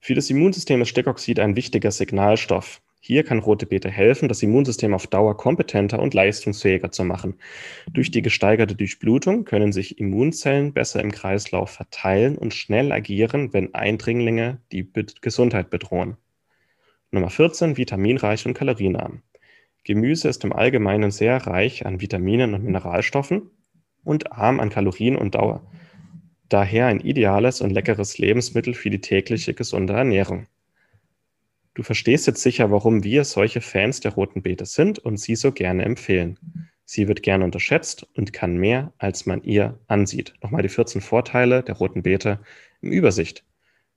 Für 0.00 0.14
das 0.14 0.30
Immunsystem 0.30 0.80
ist 0.82 0.88
Stickoxid 0.88 1.38
ein 1.38 1.56
wichtiger 1.56 1.90
Signalstoff. 1.90 2.80
Hier 3.02 3.24
kann 3.24 3.38
rote 3.38 3.64
Beete 3.64 3.90
helfen, 3.90 4.28
das 4.28 4.42
Immunsystem 4.42 4.92
auf 4.92 5.06
Dauer 5.06 5.34
kompetenter 5.34 6.00
und 6.00 6.12
leistungsfähiger 6.12 6.92
zu 6.92 7.02
machen. 7.04 7.34
Durch 7.90 8.10
die 8.10 8.20
gesteigerte 8.20 8.76
Durchblutung 8.76 9.44
können 9.44 9.72
sich 9.72 9.98
Immunzellen 9.98 10.74
besser 10.74 11.00
im 11.00 11.10
Kreislauf 11.10 11.70
verteilen 11.70 12.36
und 12.36 12.52
schnell 12.52 12.92
agieren, 12.92 13.54
wenn 13.54 13.74
Eindringlinge 13.74 14.60
die 14.70 14.86
Gesundheit 15.22 15.70
bedrohen. 15.70 16.18
Nummer 17.10 17.30
14, 17.30 17.78
vitaminreich 17.78 18.44
und 18.44 18.52
kalorienarm. 18.52 19.22
Gemüse 19.84 20.28
ist 20.28 20.44
im 20.44 20.52
Allgemeinen 20.52 21.10
sehr 21.10 21.38
reich 21.46 21.86
an 21.86 22.02
Vitaminen 22.02 22.52
und 22.52 22.64
Mineralstoffen 22.64 23.50
und 24.04 24.32
arm 24.32 24.60
an 24.60 24.68
Kalorien 24.68 25.16
und 25.16 25.34
Dauer. 25.34 25.66
Daher 26.50 26.86
ein 26.86 27.00
ideales 27.00 27.62
und 27.62 27.70
leckeres 27.70 28.18
Lebensmittel 28.18 28.74
für 28.74 28.90
die 28.90 29.00
tägliche 29.00 29.54
gesunde 29.54 29.94
Ernährung. 29.94 30.46
Du 31.74 31.82
verstehst 31.84 32.26
jetzt 32.26 32.42
sicher, 32.42 32.70
warum 32.70 33.04
wir 33.04 33.24
solche 33.24 33.60
Fans 33.60 34.00
der 34.00 34.12
roten 34.14 34.42
Beete 34.42 34.66
sind 34.66 34.98
und 34.98 35.18
sie 35.18 35.36
so 35.36 35.52
gerne 35.52 35.84
empfehlen. 35.84 36.38
Sie 36.84 37.06
wird 37.06 37.22
gerne 37.22 37.44
unterschätzt 37.44 38.08
und 38.16 38.32
kann 38.32 38.56
mehr, 38.56 38.92
als 38.98 39.24
man 39.24 39.44
ihr 39.44 39.78
ansieht. 39.86 40.34
Nochmal 40.42 40.62
die 40.62 40.68
14 40.68 41.00
Vorteile 41.00 41.62
der 41.62 41.76
roten 41.76 42.02
Beete 42.02 42.40
im 42.80 42.90
Übersicht. 42.90 43.44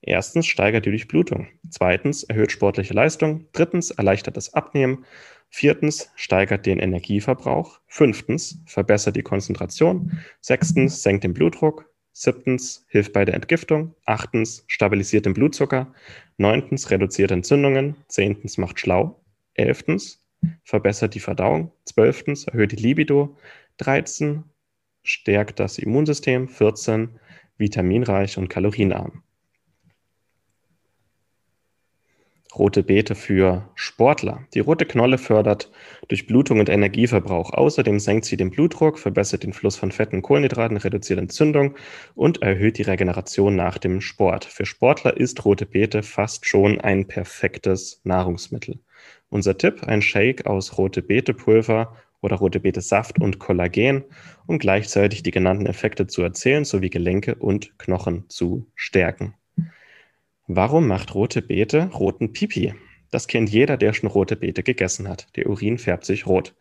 Erstens 0.01 0.45
steigert 0.45 0.85
die 0.85 0.91
Durchblutung. 0.91 1.47
Zweitens 1.69 2.23
erhöht 2.23 2.51
sportliche 2.51 2.93
Leistung. 2.93 3.47
Drittens 3.53 3.89
erleichtert 3.89 4.37
das 4.37 4.53
Abnehmen. 4.53 5.05
Viertens 5.49 6.11
steigert 6.15 6.65
den 6.65 6.77
Energieverbrauch. 6.77 7.79
Fünftens 7.87 8.59
verbessert 8.65 9.15
die 9.15 9.23
Konzentration. 9.23 10.19
Sechstens 10.41 11.01
senkt 11.01 11.23
den 11.23 11.33
Blutdruck. 11.33 11.89
Siebtens 12.13 12.85
hilft 12.87 13.11
bei 13.11 13.25
der 13.25 13.33
Entgiftung. 13.33 13.95
Achtens 14.05 14.63
stabilisiert 14.67 15.25
den 15.25 15.33
Blutzucker. 15.33 15.93
Neuntens 16.37 16.91
reduziert 16.91 17.31
Entzündungen. 17.31 17.95
Zehntens 18.07 18.57
macht 18.57 18.79
schlau. 18.79 19.19
Elftens 19.55 20.23
verbessert 20.63 21.15
die 21.15 21.19
Verdauung. 21.19 21.71
Zwölftens 21.85 22.45
erhöht 22.47 22.71
die 22.71 22.77
Libido. 22.77 23.35
Dreizehn 23.77 24.43
stärkt 25.03 25.59
das 25.59 25.79
Immunsystem. 25.79 26.47
Vierzehn 26.47 27.19
vitaminreich 27.57 28.37
und 28.37 28.47
kalorienarm. 28.47 29.23
Rote 32.55 32.83
Beete 32.83 33.15
für 33.15 33.67
Sportler. 33.73 34.45
Die 34.53 34.59
rote 34.59 34.85
Knolle 34.85 35.17
fördert 35.17 35.71
Durchblutung 36.07 36.59
und 36.59 36.69
Energieverbrauch. 36.69 37.51
Außerdem 37.51 37.99
senkt 37.99 38.25
sie 38.25 38.37
den 38.37 38.51
Blutdruck, 38.51 38.99
verbessert 38.99 39.41
den 39.41 39.53
Fluss 39.53 39.75
von 39.75 39.91
Fetten 39.91 40.17
und 40.17 40.21
Kohlenhydraten, 40.21 40.77
reduziert 40.77 41.17
Entzündung 41.17 41.75
und 42.13 42.43
erhöht 42.43 42.77
die 42.77 42.83
Regeneration 42.83 43.55
nach 43.55 43.79
dem 43.79 44.01
Sport. 44.01 44.45
Für 44.45 44.67
Sportler 44.67 45.17
ist 45.17 45.43
rote 45.45 45.65
Beete 45.65 46.03
fast 46.03 46.45
schon 46.45 46.79
ein 46.79 47.07
perfektes 47.07 48.01
Nahrungsmittel. 48.03 48.79
Unser 49.29 49.57
Tipp, 49.57 49.83
ein 49.87 50.03
Shake 50.03 50.45
aus 50.45 50.77
rote 50.77 51.01
Beete 51.01 51.33
Pulver 51.33 51.97
oder 52.21 52.35
rote 52.35 52.59
Beete 52.59 52.81
Saft 52.81 53.19
und 53.19 53.39
Kollagen, 53.39 54.03
um 54.45 54.59
gleichzeitig 54.59 55.23
die 55.23 55.31
genannten 55.31 55.65
Effekte 55.65 56.05
zu 56.05 56.21
erzielen 56.21 56.65
sowie 56.65 56.91
Gelenke 56.91 57.33
und 57.33 57.79
Knochen 57.79 58.25
zu 58.29 58.67
stärken. 58.75 59.33
Warum 60.47 60.87
macht 60.87 61.15
rote 61.15 61.41
Beete 61.41 61.89
roten 61.93 62.33
Pipi? 62.33 62.73
Das 63.11 63.27
kennt 63.27 63.49
jeder, 63.49 63.77
der 63.77 63.93
schon 63.93 64.09
rote 64.09 64.35
Beete 64.35 64.63
gegessen 64.63 65.07
hat. 65.07 65.27
Der 65.37 65.49
Urin 65.49 65.77
färbt 65.77 66.05
sich 66.05 66.25
rot. 66.25 66.55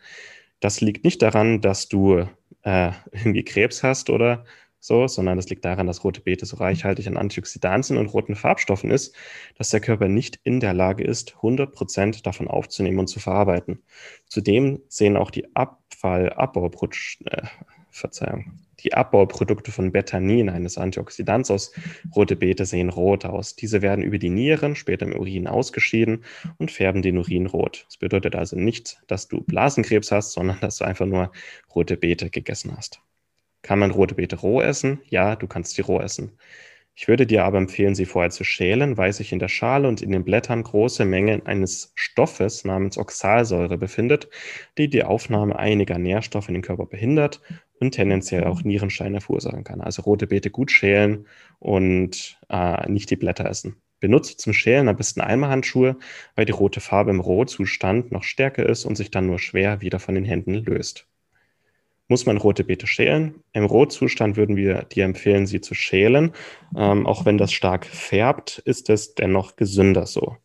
Das 0.61 0.81
liegt 0.81 1.05
nicht 1.05 1.23
daran, 1.23 1.61
dass 1.61 1.89
du 1.89 2.27
äh, 2.63 2.93
irgendwie 3.11 3.45
Krebs 3.45 3.83
hast 3.83 4.11
oder 4.11 4.45
so, 4.79 5.07
sondern 5.09 5.37
das 5.37 5.49
liegt 5.49 5.65
daran, 5.65 5.87
dass 5.87 6.05
rote 6.05 6.21
Beete 6.21 6.45
so 6.45 6.57
reichhaltig 6.57 7.07
an 7.07 7.17
Antioxidantien 7.17 7.99
und 7.99 8.07
roten 8.07 8.35
Farbstoffen 8.35 8.91
ist, 8.91 9.15
dass 9.57 9.71
der 9.71 9.81
Körper 9.81 10.09
nicht 10.09 10.41
in 10.43 10.61
der 10.61 10.75
Lage 10.75 11.05
ist, 11.05 11.37
100% 11.37 12.23
davon 12.23 12.49
aufzunehmen 12.49 12.99
und 12.99 13.07
zu 13.07 13.21
verarbeiten. 13.21 13.83
Zudem 14.27 14.81
sehen 14.89 15.17
auch 15.17 15.31
die 15.31 15.55
Abfallabbauprodukte, 15.55 17.25
äh, 17.25 17.47
Verzeihung, 17.91 18.59
die 18.85 18.95
Abbauprodukte 18.95 19.73
von 19.73 19.93
Betanin, 19.93 20.49
eines 20.49 20.79
Antioxidants 20.79 21.51
aus 21.51 21.73
rote 22.15 22.37
Beete, 22.37 22.67
sehen 22.67 22.89
rot 22.89 23.25
aus. 23.25 23.57
Diese 23.57 23.83
werden 23.83 24.05
über 24.05 24.19
die 24.19 24.31
Nieren, 24.31 24.77
später 24.77 25.07
im 25.07 25.19
Urin 25.19 25.47
ausgeschieden 25.47 26.25
und 26.59 26.71
färben 26.71 27.03
den 27.03 27.19
Urin 27.19 27.47
rot. 27.47 27.85
Das 27.87 27.97
bedeutet 27.97 28.35
also 28.37 28.57
nicht, 28.57 29.03
dass 29.07 29.29
du 29.29 29.43
Blasenkrebs 29.43 30.13
hast, 30.13 30.33
sondern 30.33 30.59
dass 30.61 30.77
du 30.79 30.85
einfach 30.85 31.07
nur 31.07 31.33
rote 31.75 31.97
Beete 31.97 32.31
gegessen 32.31 32.77
hast. 32.77 33.01
Kann 33.63 33.79
man 33.79 33.93
rote 33.93 34.17
Beete 34.17 34.37
roh 34.37 34.61
essen? 34.61 35.01
Ja, 35.09 35.37
du 35.37 35.47
kannst 35.47 35.75
sie 35.75 35.83
roh 35.83 36.01
essen. 36.01 36.33
Ich 36.95 37.09
würde 37.09 37.27
dir 37.27 37.45
aber 37.45 37.57
empfehlen, 37.57 37.95
sie 37.95 38.05
vorher 38.05 38.31
zu 38.31 38.45
schälen, 38.45 38.99
weil 38.99 39.13
sich 39.13 39.33
in 39.33 39.39
der 39.39 39.49
Schale 39.49 39.89
und 39.89 40.03
in 40.03 40.13
den 40.13 40.25
Blättern 40.25 40.63
große 40.63 41.07
Mengen 41.07 41.47
eines 41.47 41.93
Stoffes 41.95 42.65
namens 42.65 42.99
Oxalsäure 42.99 43.79
befindet, 43.79 44.29
die 44.77 44.91
die 44.91 45.03
Aufnahme 45.03 45.59
einiger 45.59 45.99
Nährstoffe 45.99 46.49
in 46.49 46.55
den 46.55 46.63
Körper 46.63 46.85
behindert 46.85 47.41
und 47.83 47.93
tendenziell 47.93 48.45
auch 48.45 48.63
Nierensteine 48.63 49.21
verursachen 49.21 49.65
kann. 49.65 49.81
Also 49.81 50.03
rote 50.03 50.27
Beete 50.27 50.51
gut 50.51 50.71
schälen 50.71 51.27
und 51.59 52.39
äh, 52.49 52.91
nicht 52.91 53.11
die 53.11 53.17
Blätter 53.17 53.45
essen. 53.47 53.77
Benutze 54.01 54.37
zum 54.37 54.53
Schälen 54.53 54.89
am 54.89 54.97
besten 54.97 55.21
Eimerhandschuhe, 55.21 55.97
weil 56.35 56.45
die 56.45 56.53
rote 56.53 56.81
Farbe 56.81 57.11
im 57.11 57.21
Rohzustand 57.21 58.11
noch 58.11 58.25
stärker 58.25 58.67
ist 58.67 58.85
und 58.85 58.97
sich 58.97 59.11
dann 59.11 59.27
nur 59.27 59.39
schwer 59.39 59.81
wieder 59.81 60.01
von 60.01 60.15
den 60.15 60.25
Händen 60.25 60.55
löst 60.55 61.07
muss 62.13 62.27
man 62.27 62.37
rote 62.37 62.63
Beete 62.63 62.87
schälen. 62.87 63.43
Im 63.55 63.65
Rohzustand 63.65 64.37
würden 64.37 64.55
wir 64.55 64.83
dir 64.83 65.07
empfehlen, 65.07 65.47
sie 65.47 65.63
zu 65.63 65.75
schälen. 65.75 66.33
Ähm, 66.77 67.07
auch 67.07 67.25
wenn 67.25 67.39
das 67.39 67.53
stark 67.53 67.87
färbt, 67.87 68.59
ist 68.59 68.91
es 68.91 69.15
dennoch 69.15 69.57
gesünder 69.57 70.07
so. 70.07 70.37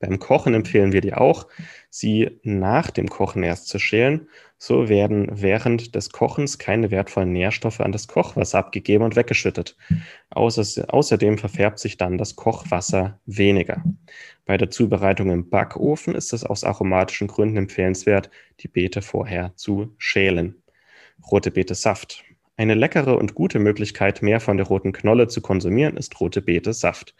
Beim 0.00 0.18
Kochen 0.18 0.54
empfehlen 0.54 0.92
wir 0.92 1.00
dir 1.00 1.20
auch, 1.20 1.48
sie 1.90 2.38
nach 2.42 2.90
dem 2.90 3.08
Kochen 3.08 3.42
erst 3.42 3.68
zu 3.68 3.78
schälen. 3.78 4.28
So 4.56 4.88
werden 4.88 5.28
während 5.30 5.94
des 5.94 6.10
Kochens 6.10 6.58
keine 6.58 6.90
wertvollen 6.90 7.32
Nährstoffe 7.32 7.80
an 7.80 7.92
das 7.92 8.08
Kochwasser 8.08 8.58
abgegeben 8.58 9.04
und 9.04 9.16
weggeschüttet. 9.16 9.76
außerdem 10.30 11.38
verfärbt 11.38 11.78
sich 11.78 11.96
dann 11.96 12.18
das 12.18 12.36
Kochwasser 12.36 13.20
weniger. 13.26 13.84
Bei 14.44 14.56
der 14.56 14.70
Zubereitung 14.70 15.30
im 15.30 15.48
Backofen 15.48 16.14
ist 16.14 16.32
es 16.32 16.44
aus 16.44 16.64
aromatischen 16.64 17.28
Gründen 17.28 17.56
empfehlenswert, 17.56 18.30
die 18.60 18.68
Beete 18.68 19.02
vorher 19.02 19.52
zu 19.56 19.94
schälen. 19.98 20.62
Rote 21.30 21.50
Beete 21.50 21.74
Saft. 21.74 22.24
Eine 22.56 22.74
leckere 22.74 23.16
und 23.16 23.36
gute 23.36 23.60
Möglichkeit, 23.60 24.20
mehr 24.20 24.40
von 24.40 24.56
der 24.56 24.66
roten 24.66 24.92
Knolle 24.92 25.28
zu 25.28 25.40
konsumieren, 25.40 25.96
ist 25.96 26.18
rote 26.20 26.42
Beete 26.42 26.72
Saft. 26.72 27.14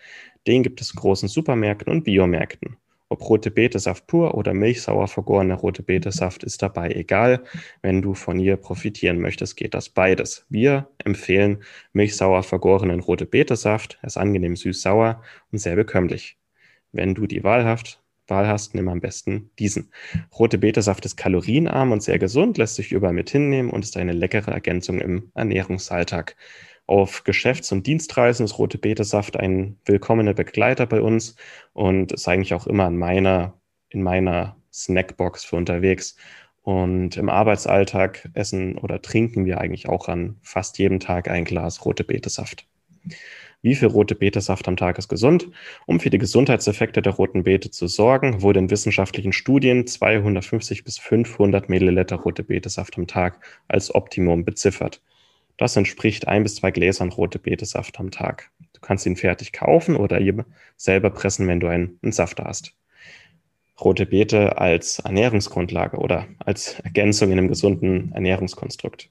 Den 0.47 0.63
gibt 0.63 0.81
es 0.81 0.91
in 0.93 1.01
großen 1.01 1.29
Supermärkten 1.29 1.93
und 1.93 2.05
Biomärkten. 2.05 2.77
Ob 3.11 3.27
rote 3.27 3.51
Betesaft 3.51 4.07
pur 4.07 4.35
oder 4.35 4.53
milchsauer 4.53 5.09
vergorener 5.09 5.55
rote 5.55 5.83
Betesaft 5.83 6.45
ist 6.45 6.61
dabei 6.61 6.91
egal. 6.91 7.43
Wenn 7.81 8.03
du 8.03 8.13
von 8.13 8.39
ihr 8.39 8.57
profitieren 8.57 9.19
möchtest, 9.19 9.57
geht 9.57 9.73
das 9.73 9.89
beides. 9.89 10.45
Wir 10.51 10.89
empfehlen 11.05 11.63
milchsauer 11.95 12.43
vergorenen 12.43 13.01
rote 13.01 13.25
Betesaft. 13.25 13.99
Er 14.03 14.09
ist 14.09 14.19
angenehm 14.19 14.57
süß-sauer 14.57 15.23
und 15.51 15.59
sehr 15.59 15.77
bekömmlich. 15.77 16.37
Wenn 16.93 17.15
du 17.15 17.27
die 17.27 17.45
Wahl 17.45 17.65
hast, 17.65 18.03
Wahl 18.29 18.47
hast, 18.47 18.75
nimm 18.75 18.89
am 18.89 19.01
besten 19.01 19.51
diesen. 19.59 19.91
Rote 20.39 20.59
Betesaft 20.59 21.07
ist 21.07 21.17
kalorienarm 21.17 21.93
und 21.93 22.03
sehr 22.03 22.19
gesund, 22.19 22.59
lässt 22.59 22.75
sich 22.75 22.93
überall 22.93 23.15
mit 23.15 23.31
hinnehmen 23.31 23.71
und 23.71 23.85
ist 23.85 23.97
eine 23.97 24.13
leckere 24.13 24.53
Ergänzung 24.53 25.01
im 25.01 25.33
Ernährungsalltag. 25.35 26.37
Auf 26.89 27.23
Geschäfts- 27.25 27.71
und 27.71 27.87
Dienstreisen 27.87 28.47
ist 28.47 28.59
rote 28.59 28.79
Betesaft 28.79 29.37
ein 29.37 29.77
willkommener 29.85 30.33
Begleiter 30.33 30.87
bei 30.87 31.03
uns 31.03 31.37
und 31.75 32.13
ist 32.13 32.27
eigentlich 32.27 32.55
auch 32.55 32.67
immer 32.67 32.87
in 32.87 32.97
meiner, 32.97 33.61
in 33.91 34.03
meiner 34.03 34.57
Snackbox 34.73 35.45
für 35.45 35.57
unterwegs. 35.57 36.17
Und 36.63 37.19
im 37.19 37.29
Arbeitsalltag 37.29 38.31
essen 38.33 38.79
oder 38.79 39.03
trinken 39.03 39.45
wir 39.45 39.61
eigentlich 39.61 39.87
auch 39.87 40.09
an 40.09 40.39
fast 40.41 40.79
jedem 40.79 40.99
Tag 40.99 41.29
ein 41.29 41.45
Glas 41.45 41.85
rote 41.85 42.05
Betesaft. 42.05 42.67
Wie 43.61 43.75
viel 43.75 43.89
rote 43.89 44.15
Betesaft 44.15 44.67
am 44.67 44.79
Tag 44.79 44.97
ist 44.97 45.09
gesund? 45.09 45.51
Um 45.85 46.01
für 46.01 46.09
die 46.09 46.17
Gesundheitseffekte 46.17 47.03
der 47.03 47.13
roten 47.13 47.43
Beete 47.43 47.71
zu 47.71 47.87
sorgen, 47.87 48.41
wurde 48.41 48.61
in 48.61 48.71
wissenschaftlichen 48.71 49.35
Studien 49.35 49.87
250 49.87 50.85
bis 50.85 50.99
500 50.99 51.69
Milliliter 51.69 52.17
rote 52.17 52.45
Betesaft 52.45 52.97
am 52.97 53.07
Tag 53.07 53.45
als 53.69 53.95
Optimum 53.95 54.47
beziffert. 54.47 55.03
Das 55.59 55.77
entspricht 55.77 56.29
ein 56.29 56.45
bis 56.45 56.55
zwei 56.55 56.71
Gläsern 56.71 57.11
rote 57.11 57.39
Betesaft 57.39 57.99
am 57.99 58.11
Tag. 58.11 58.51
Du 58.73 58.81
kannst 58.81 59.05
ihn 59.05 59.17
fertig 59.17 59.53
kaufen 59.53 59.97
oder 59.97 60.21
selber 60.77 61.11
pressen, 61.11 61.47
wenn 61.49 61.61
du 61.61 61.67
einen, 61.67 61.99
einen 62.01 62.13
Safter 62.13 62.45
hast. 62.45 62.75
Rote 63.81 64.07
Beete 64.07 64.59
als 64.59 65.01
Ernährungsgrundlage 65.01 65.99
oder 65.99 66.27
als 66.39 66.81
Ergänzung 66.81 67.33
in 67.33 67.39
einem 67.39 67.49
gesunden 67.49 68.13
Ernährungskonstrukt. 68.13 69.11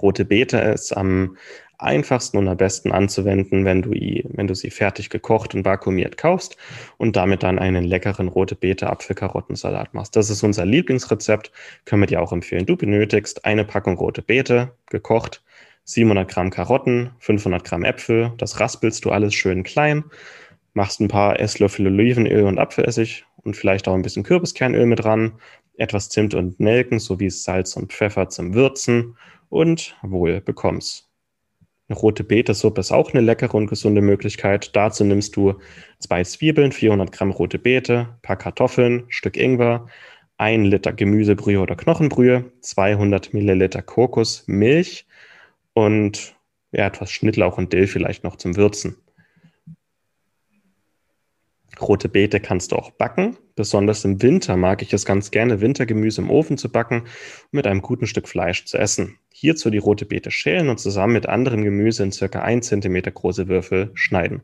Rote 0.00 0.24
Beete 0.24 0.58
ist 0.58 0.96
am 0.96 1.36
einfachsten 1.78 2.38
und 2.38 2.48
am 2.48 2.56
besten 2.56 2.92
anzuwenden, 2.92 3.64
wenn 3.64 3.82
du, 3.82 3.90
wenn 3.90 4.46
du 4.46 4.54
sie 4.54 4.70
fertig 4.70 5.10
gekocht 5.10 5.54
und 5.54 5.64
vakuumiert 5.64 6.16
kaufst 6.16 6.56
und 6.96 7.16
damit 7.16 7.42
dann 7.42 7.58
einen 7.58 7.84
leckeren 7.84 8.28
rote 8.28 8.54
Beete 8.54 8.88
Apfelkarottensalat 8.88 9.94
machst. 9.94 10.16
Das 10.16 10.30
ist 10.30 10.42
unser 10.42 10.64
Lieblingsrezept, 10.64 11.52
können 11.84 12.02
wir 12.02 12.06
dir 12.06 12.22
auch 12.22 12.32
empfehlen. 12.32 12.66
Du 12.66 12.76
benötigst 12.76 13.44
eine 13.44 13.64
Packung 13.64 13.96
rote 13.96 14.22
Beete, 14.22 14.72
gekocht, 14.90 15.42
700 15.84 16.28
Gramm 16.28 16.50
Karotten, 16.50 17.10
500 17.20 17.64
Gramm 17.64 17.84
Äpfel, 17.84 18.32
das 18.38 18.58
raspelst 18.58 19.04
du 19.04 19.10
alles 19.10 19.34
schön 19.34 19.62
klein, 19.62 20.04
machst 20.74 21.00
ein 21.00 21.08
paar 21.08 21.38
Esslöffel 21.38 21.86
Olivenöl 21.86 22.44
und 22.44 22.58
Apfelessig 22.58 23.24
und 23.36 23.56
vielleicht 23.56 23.86
auch 23.86 23.94
ein 23.94 24.02
bisschen 24.02 24.24
Kürbiskernöl 24.24 24.86
mit 24.86 25.04
dran, 25.04 25.34
etwas 25.76 26.08
Zimt 26.08 26.34
und 26.34 26.58
Nelken 26.58 26.98
sowie 26.98 27.30
Salz 27.30 27.76
und 27.76 27.92
Pfeffer 27.92 28.28
zum 28.28 28.54
Würzen 28.54 29.16
und 29.48 29.96
wohl 30.02 30.40
bekommst. 30.40 31.05
Eine 31.88 31.98
rote 31.98 32.24
Betesuppe 32.24 32.80
ist 32.80 32.90
auch 32.90 33.12
eine 33.12 33.22
leckere 33.22 33.54
und 33.54 33.68
gesunde 33.68 34.00
Möglichkeit. 34.00 34.74
Dazu 34.74 35.04
nimmst 35.04 35.36
du 35.36 35.54
zwei 36.00 36.24
Zwiebeln, 36.24 36.72
400 36.72 37.12
Gramm 37.12 37.30
rote 37.30 37.58
Beete, 37.58 38.18
paar 38.22 38.36
Kartoffeln, 38.36 39.04
Stück 39.08 39.36
Ingwer, 39.36 39.86
ein 40.36 40.64
Liter 40.64 40.92
Gemüsebrühe 40.92 41.60
oder 41.60 41.76
Knochenbrühe, 41.76 42.52
200 42.60 43.32
Milliliter 43.32 43.82
Kokosmilch 43.82 45.06
und 45.74 46.34
ja, 46.72 46.86
etwas 46.86 47.10
Schnittlauch 47.10 47.56
und 47.56 47.72
Dill 47.72 47.86
vielleicht 47.86 48.24
noch 48.24 48.36
zum 48.36 48.56
Würzen. 48.56 48.96
Rote 51.80 52.08
Beete 52.08 52.40
kannst 52.40 52.72
du 52.72 52.76
auch 52.76 52.90
backen. 52.90 53.36
Besonders 53.54 54.04
im 54.04 54.22
Winter 54.22 54.56
mag 54.56 54.82
ich 54.82 54.92
es 54.92 55.04
ganz 55.04 55.30
gerne, 55.30 55.60
Wintergemüse 55.60 56.22
im 56.22 56.30
Ofen 56.30 56.56
zu 56.56 56.70
backen 56.70 57.02
und 57.02 57.52
mit 57.52 57.66
einem 57.66 57.82
guten 57.82 58.06
Stück 58.06 58.28
Fleisch 58.28 58.64
zu 58.64 58.78
essen. 58.78 59.18
Hierzu 59.32 59.68
die 59.70 59.78
rote 59.78 60.06
Beete 60.06 60.30
schälen 60.30 60.68
und 60.68 60.78
zusammen 60.78 61.12
mit 61.12 61.26
anderem 61.26 61.62
Gemüse 61.62 62.02
in 62.02 62.12
circa 62.12 62.40
1 62.40 62.66
cm 62.68 63.02
große 63.02 63.48
Würfel 63.48 63.90
schneiden. 63.94 64.42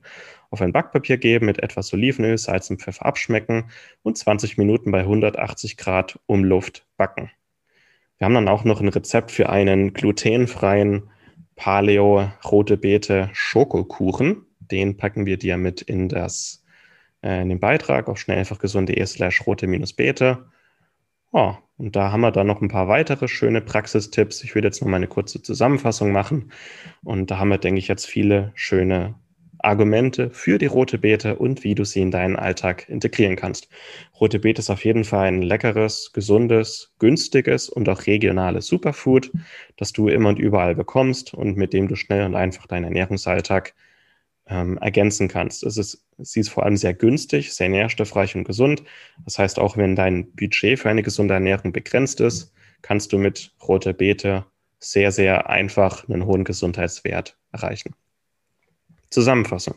Auf 0.50 0.60
ein 0.60 0.72
Backpapier 0.72 1.16
geben, 1.16 1.46
mit 1.46 1.62
etwas 1.62 1.92
Olivenöl, 1.94 2.36
Salz 2.36 2.68
und 2.68 2.82
Pfeffer 2.82 3.06
abschmecken 3.06 3.70
und 4.02 4.18
20 4.18 4.58
Minuten 4.58 4.90
bei 4.90 5.00
180 5.00 5.78
Grad 5.78 6.18
Umluft 6.26 6.86
backen. 6.98 7.30
Wir 8.18 8.26
haben 8.26 8.34
dann 8.34 8.48
auch 8.48 8.64
noch 8.64 8.80
ein 8.80 8.88
Rezept 8.88 9.30
für 9.30 9.48
einen 9.48 9.94
glutenfreien 9.94 11.10
Paleo 11.56 12.30
rote 12.44 12.76
Beete 12.76 13.30
Schokokuchen. 13.32 14.46
Den 14.60 14.96
packen 14.96 15.26
wir 15.26 15.38
dir 15.38 15.56
mit 15.56 15.82
in 15.82 16.08
das 16.08 16.61
äh, 17.22 17.42
in 17.42 17.48
den 17.48 17.60
Beitrag 17.60 18.08
auf 18.08 18.18
schnelleinfachgesund.de 18.18 19.04
slash 19.06 19.46
rote-bete. 19.46 20.44
Oh, 21.32 21.54
und 21.78 21.96
da 21.96 22.12
haben 22.12 22.20
wir 22.20 22.30
dann 22.30 22.46
noch 22.46 22.60
ein 22.60 22.68
paar 22.68 22.88
weitere 22.88 23.26
schöne 23.26 23.60
Praxistipps. 23.60 24.44
Ich 24.44 24.54
würde 24.54 24.68
jetzt 24.68 24.82
noch 24.82 24.88
mal 24.88 24.96
eine 24.96 25.08
kurze 25.08 25.42
Zusammenfassung 25.42 26.12
machen. 26.12 26.52
Und 27.02 27.30
da 27.30 27.38
haben 27.38 27.48
wir, 27.48 27.58
denke 27.58 27.78
ich, 27.78 27.88
jetzt 27.88 28.06
viele 28.06 28.52
schöne 28.54 29.14
Argumente 29.62 30.30
für 30.30 30.58
die 30.58 30.66
rote 30.66 30.98
Beete 30.98 31.36
und 31.36 31.64
wie 31.64 31.74
du 31.74 31.84
sie 31.84 32.02
in 32.02 32.10
deinen 32.10 32.36
Alltag 32.36 32.88
integrieren 32.88 33.36
kannst. 33.36 33.68
Rote 34.20 34.40
Beete 34.40 34.60
ist 34.60 34.70
auf 34.70 34.84
jeden 34.84 35.04
Fall 35.04 35.28
ein 35.28 35.42
leckeres, 35.42 36.12
gesundes, 36.12 36.92
günstiges 36.98 37.68
und 37.68 37.88
auch 37.88 38.06
regionales 38.06 38.66
Superfood, 38.66 39.30
das 39.76 39.92
du 39.92 40.08
immer 40.08 40.30
und 40.30 40.38
überall 40.38 40.74
bekommst 40.74 41.32
und 41.32 41.56
mit 41.56 41.72
dem 41.72 41.88
du 41.88 41.96
schnell 41.96 42.26
und 42.26 42.34
einfach 42.34 42.66
deinen 42.66 42.84
Ernährungsalltag 42.84 43.74
ähm, 44.46 44.78
ergänzen 44.78 45.28
kannst. 45.28 45.62
Es 45.62 45.76
ist, 45.76 46.04
sie 46.18 46.40
ist 46.40 46.50
vor 46.50 46.64
allem 46.64 46.76
sehr 46.76 46.94
günstig, 46.94 47.54
sehr 47.54 47.68
nährstoffreich 47.68 48.34
und 48.34 48.44
gesund. 48.44 48.82
Das 49.24 49.38
heißt, 49.38 49.58
auch 49.58 49.76
wenn 49.76 49.96
dein 49.96 50.32
Budget 50.34 50.78
für 50.78 50.90
eine 50.90 51.02
gesunde 51.02 51.34
Ernährung 51.34 51.72
begrenzt 51.72 52.20
ist, 52.20 52.52
kannst 52.82 53.12
du 53.12 53.18
mit 53.18 53.52
roter 53.66 53.92
Beete 53.92 54.44
sehr, 54.78 55.12
sehr 55.12 55.48
einfach 55.48 56.08
einen 56.08 56.26
hohen 56.26 56.44
Gesundheitswert 56.44 57.38
erreichen. 57.52 57.94
Zusammenfassung. 59.10 59.76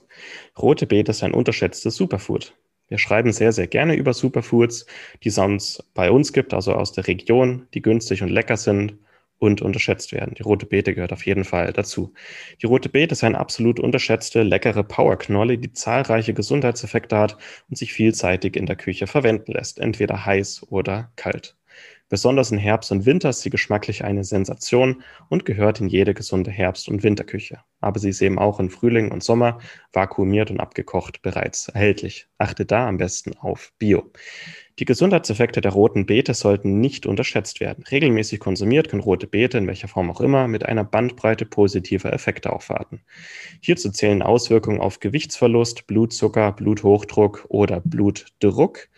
Rote 0.57 0.88
Beete 0.88 1.12
ist 1.12 1.24
ein 1.24 1.34
unterschätztes 1.34 1.95
Superfood. 1.95 2.55
Wir 2.88 2.98
schreiben 2.98 3.31
sehr, 3.31 3.51
sehr 3.51 3.67
gerne 3.67 3.95
über 3.95 4.13
Superfoods, 4.13 4.86
die 5.24 5.29
es 5.29 5.84
bei 5.93 6.12
uns 6.12 6.34
gibt, 6.34 6.53
also 6.53 6.74
aus 6.74 6.91
der 6.93 7.07
Region, 7.07 7.67
die 7.74 7.81
günstig 7.81 8.22
und 8.22 8.29
lecker 8.29 8.57
sind 8.57 8.98
und 9.39 9.62
unterschätzt 9.62 10.12
werden. 10.12 10.36
Die 10.36 10.44
rote 10.44 10.65
Beete 10.65 10.94
gehört 10.94 11.13
auf 11.13 11.25
jeden 11.25 11.44
Fall 11.44 11.74
dazu. 11.74 12.13
Die 12.62 12.65
rote 12.65 12.89
Beete 12.89 13.13
ist 13.13 13.24
eine 13.24 13.39
absolut 13.39 13.80
unterschätzte, 13.80 14.44
leckere 14.44 14.84
Powerknolle, 14.84 15.58
die 15.58 15.74
zahlreiche 15.74 16.34
Gesundheitseffekte 16.34 17.18
hat 17.18 17.38
und 17.70 17.77
sich 17.77 17.94
vielseitig 17.94 18.56
in 18.56 18.65
der 18.65 18.75
Küche 18.75 19.08
verwenden 19.08 19.51
lässt, 19.51 19.80
entweder 19.80 20.25
heiß 20.25 20.68
oder 20.70 21.12
kalt. 21.15 21.56
Besonders 22.08 22.51
in 22.51 22.60
Herbst 22.60 22.92
und 22.92 23.08
Winter 23.08 23.30
ist 23.30 23.42
sie 23.42 23.50
geschmacklich 23.50 24.04
eine 24.04 24.24
Sensation 24.24 25.01
und 25.27 25.44
gehört 25.44 25.82
in 25.82 25.88
jede 25.88 26.13
gesunde 26.13 26.51
Herbst- 26.51 26.88
und 26.88 27.01
Winterküche. 27.01 27.62
Aber 27.82 28.00
sie 28.00 28.10
ist 28.10 28.22
eben 28.22 28.38
auch 28.38 28.60
in 28.60 28.70
Frühling 28.70 29.12
und 29.12 29.24
Sommer 29.24 29.58
vakuumiert 29.92 30.51
und 30.51 30.60
abgekocht 30.60 31.24
bereits 31.24 31.68
erhältlich. 31.68 32.27
Achte 32.38 32.65
da 32.65 32.88
am 32.88 32.98
besten 32.98 33.36
auf 33.38 33.74
Bio. 33.80 34.12
Die 34.77 34.86
Gesundheitseffekte 34.86 35.62
der 35.62 35.72
roten 35.72 36.05
Beete 36.05 36.34
sollten 36.34 36.82
nicht 36.82 37.05
unterschätzt 37.05 37.62
werden. 37.62 37.86
Regelmäßig 37.89 38.41
konsumiert 38.41 38.89
können 38.89 39.01
rote 39.01 39.25
Beete 39.25 39.58
in 39.58 39.67
welcher 39.67 39.88
Form 39.88 40.12
auch 40.12 40.20
immer 40.20 40.50
mit 40.50 40.65
einer 40.65 40.84
Bandbreite 40.84 41.46
positiver 41.46 42.12
Effekte 42.12 42.51
aufwarten. 42.51 43.01
Hierzu 43.62 43.89
zählen 43.91 44.22
Auswirkungen 44.22 44.82
auf 44.82 45.00
Gewichtsverlust, 45.00 45.88
Blutzucker, 45.88 46.51
Bluthochdruck 46.51 47.46
oder 47.48 47.79
Blutdruck, 47.86 48.89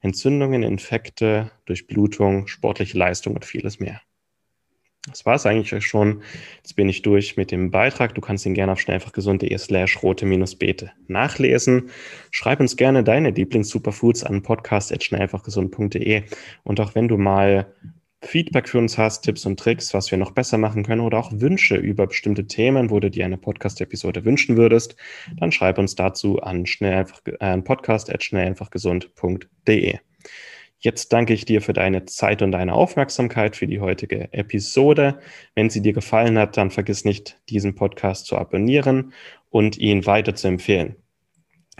Entzündungen, 0.00 0.62
Infekte, 0.62 1.50
Durchblutung, 1.64 2.46
sportliche 2.46 2.96
Leistung 2.96 3.34
und 3.34 3.44
vieles 3.44 3.80
mehr. 3.80 4.00
Das 5.08 5.26
war 5.26 5.34
es 5.34 5.44
eigentlich 5.44 5.86
schon. 5.86 6.22
Jetzt 6.56 6.76
bin 6.76 6.88
ich 6.88 7.02
durch 7.02 7.36
mit 7.36 7.50
dem 7.50 7.70
Beitrag. 7.70 8.14
Du 8.14 8.22
kannst 8.22 8.46
ihn 8.46 8.54
gerne 8.54 8.72
auf 8.72 8.80
schnellfachgesund.de 8.80 9.58
slash 9.58 10.02
rote-beete 10.02 10.92
nachlesen. 11.08 11.90
Schreib 12.30 12.60
uns 12.60 12.76
gerne 12.76 13.04
deine 13.04 13.28
Lieblings-Superfoods 13.30 14.24
an 14.24 14.42
podcast.schnellfachgesund.de. 14.42 16.22
Und 16.62 16.80
auch 16.80 16.94
wenn 16.94 17.08
du 17.08 17.18
mal 17.18 17.66
Feedback 18.22 18.68
für 18.68 18.78
uns 18.78 18.96
hast, 18.96 19.22
Tipps 19.22 19.44
und 19.44 19.58
Tricks, 19.60 19.92
was 19.92 20.10
wir 20.10 20.16
noch 20.18 20.30
besser 20.30 20.58
machen 20.58 20.84
können 20.84 21.02
oder 21.02 21.18
auch 21.18 21.32
Wünsche 21.32 21.76
über 21.76 22.06
bestimmte 22.06 22.46
Themen, 22.46 22.90
wo 22.90 23.00
du 23.00 23.10
dir 23.10 23.24
eine 23.26 23.36
Podcast-Episode 23.36 24.24
wünschen 24.24 24.56
würdest, 24.56 24.96
dann 25.36 25.52
schreib 25.52 25.76
uns 25.78 25.94
dazu 25.94 26.40
an, 26.40 26.64
schnell 26.66 26.94
einfach, 26.94 27.20
äh, 27.40 27.58
podcast.schnelleinfachgesund.de. 27.58 29.98
Jetzt 30.84 31.14
danke 31.14 31.32
ich 31.32 31.46
dir 31.46 31.62
für 31.62 31.72
deine 31.72 32.04
Zeit 32.04 32.42
und 32.42 32.52
deine 32.52 32.74
Aufmerksamkeit 32.74 33.56
für 33.56 33.66
die 33.66 33.80
heutige 33.80 34.30
Episode. 34.34 35.18
Wenn 35.54 35.70
sie 35.70 35.80
dir 35.80 35.94
gefallen 35.94 36.38
hat, 36.38 36.58
dann 36.58 36.70
vergiss 36.70 37.06
nicht, 37.06 37.40
diesen 37.48 37.74
Podcast 37.74 38.26
zu 38.26 38.36
abonnieren 38.36 39.14
und 39.48 39.78
ihn 39.78 40.04
weiter 40.04 40.34
zu 40.34 40.46
empfehlen. 40.46 40.96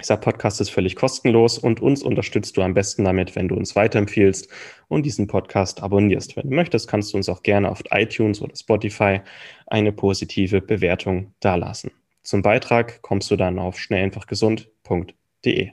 Dieser 0.01 0.17
Podcast 0.17 0.63
ist 0.63 0.71
völlig 0.71 0.97
kostenlos 0.97 1.59
und 1.59 1.83
uns 1.83 2.03
unterstützt 2.03 2.57
du 2.57 2.63
am 2.63 2.73
besten 2.73 3.05
damit, 3.05 3.37
wenn 3.37 3.49
du 3.49 3.57
uns 3.57 3.77
weiterempfiehlst 3.77 4.49
und 4.89 5.05
diesen 5.05 5.27
Podcast 5.27 5.83
abonnierst. 5.83 6.39
Wenn 6.39 6.49
du 6.49 6.57
möchtest, 6.57 6.89
kannst 6.89 7.13
du 7.13 7.19
uns 7.19 7.29
auch 7.29 7.43
gerne 7.43 7.71
auf 7.71 7.83
iTunes 7.91 8.41
oder 8.41 8.57
Spotify 8.57 9.21
eine 9.67 9.93
positive 9.93 10.63
Bewertung 10.63 11.35
dalassen. 11.41 11.91
Zum 12.23 12.41
Beitrag 12.41 13.03
kommst 13.03 13.31
du 13.31 13.37
dann 13.37 13.59
auf 13.59 13.79
schnelleinfachgesund.de. 13.79 15.73